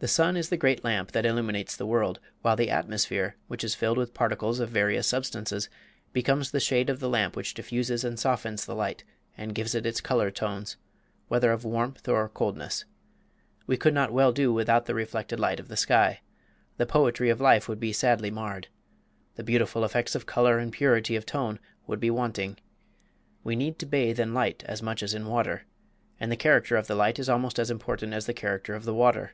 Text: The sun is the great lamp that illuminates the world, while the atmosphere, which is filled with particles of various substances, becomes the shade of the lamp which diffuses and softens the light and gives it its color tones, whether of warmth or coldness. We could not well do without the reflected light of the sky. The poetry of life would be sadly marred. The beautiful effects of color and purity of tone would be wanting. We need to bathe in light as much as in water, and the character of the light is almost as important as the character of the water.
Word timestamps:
The 0.00 0.06
sun 0.06 0.36
is 0.36 0.48
the 0.48 0.56
great 0.56 0.84
lamp 0.84 1.10
that 1.10 1.26
illuminates 1.26 1.74
the 1.76 1.84
world, 1.84 2.20
while 2.40 2.54
the 2.54 2.70
atmosphere, 2.70 3.34
which 3.48 3.64
is 3.64 3.74
filled 3.74 3.98
with 3.98 4.14
particles 4.14 4.60
of 4.60 4.70
various 4.70 5.08
substances, 5.08 5.68
becomes 6.12 6.52
the 6.52 6.60
shade 6.60 6.88
of 6.88 7.00
the 7.00 7.08
lamp 7.08 7.34
which 7.34 7.52
diffuses 7.52 8.04
and 8.04 8.16
softens 8.16 8.64
the 8.64 8.76
light 8.76 9.02
and 9.36 9.56
gives 9.56 9.74
it 9.74 9.84
its 9.84 10.00
color 10.00 10.30
tones, 10.30 10.76
whether 11.26 11.50
of 11.50 11.64
warmth 11.64 12.06
or 12.08 12.28
coldness. 12.28 12.84
We 13.66 13.76
could 13.76 13.92
not 13.92 14.12
well 14.12 14.30
do 14.30 14.52
without 14.52 14.86
the 14.86 14.94
reflected 14.94 15.40
light 15.40 15.58
of 15.58 15.66
the 15.66 15.76
sky. 15.76 16.20
The 16.76 16.86
poetry 16.86 17.28
of 17.28 17.40
life 17.40 17.68
would 17.68 17.80
be 17.80 17.92
sadly 17.92 18.30
marred. 18.30 18.68
The 19.34 19.42
beautiful 19.42 19.84
effects 19.84 20.14
of 20.14 20.26
color 20.26 20.58
and 20.60 20.72
purity 20.72 21.16
of 21.16 21.26
tone 21.26 21.58
would 21.88 21.98
be 21.98 22.10
wanting. 22.12 22.56
We 23.42 23.56
need 23.56 23.80
to 23.80 23.84
bathe 23.86 24.20
in 24.20 24.32
light 24.32 24.62
as 24.64 24.80
much 24.80 25.02
as 25.02 25.12
in 25.12 25.26
water, 25.26 25.64
and 26.20 26.30
the 26.30 26.36
character 26.36 26.76
of 26.76 26.86
the 26.86 26.94
light 26.94 27.18
is 27.18 27.28
almost 27.28 27.58
as 27.58 27.68
important 27.68 28.12
as 28.14 28.26
the 28.26 28.32
character 28.32 28.76
of 28.76 28.84
the 28.84 28.94
water. 28.94 29.32